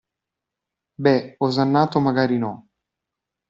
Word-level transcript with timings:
Beh, 1.03 1.35
osannato 1.39 1.99
magari 1.99 2.39
no. 2.39 2.67